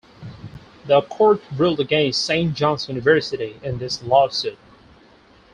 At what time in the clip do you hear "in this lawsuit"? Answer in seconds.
3.61-4.57